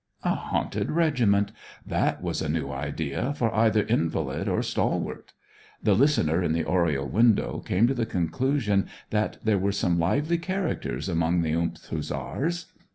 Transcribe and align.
A 0.23 0.33
haunted 0.33 0.89
regiment: 0.91 1.51
that 1.85 2.23
was 2.23 2.41
a 2.41 2.49
new 2.49 2.71
idea 2.71 3.35
for 3.35 3.53
either 3.53 3.83
invalid 3.83 4.47
or 4.49 4.63
stalwart. 4.63 5.33
The 5.83 5.93
listener 5.93 6.41
in 6.41 6.53
the 6.53 6.63
oriel 6.65 7.61
came 7.63 7.85
to 7.85 7.93
the 7.93 8.07
conclusion 8.07 8.87
that 9.11 9.37
there 9.43 9.59
were 9.59 9.71
some 9.71 9.99
lively 9.99 10.39
characters 10.39 11.07
among 11.07 11.43
the 11.43 11.51
th 11.53 11.85
Hussars. 11.91 12.65